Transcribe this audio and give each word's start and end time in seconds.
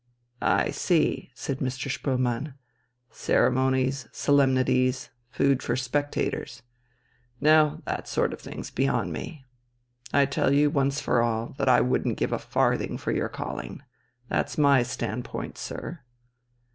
"I 0.41 0.71
see," 0.71 1.29
said 1.35 1.59
Mr. 1.59 1.87
Spoelmann. 1.87 2.55
"Ceremonies, 3.11 4.07
solemnities, 4.11 5.11
food 5.29 5.61
for 5.61 5.75
spectators. 5.75 6.63
No, 7.39 7.83
that 7.85 8.07
sort 8.07 8.33
of 8.33 8.41
thing's 8.41 8.71
beyond 8.71 9.13
me. 9.13 9.45
I 10.11 10.25
tell 10.25 10.51
you 10.51 10.71
once 10.71 10.99
for 11.01 11.21
all, 11.21 11.53
that 11.59 11.69
I 11.69 11.81
wouldn't 11.81 12.17
give 12.17 12.31
a 12.31 12.39
farthing 12.39 12.97
for 12.97 13.11
your 13.11 13.29
calling. 13.29 13.83
That's 14.27 14.57
my 14.57 14.81
standpoint, 14.81 15.59
sir." 15.59 15.99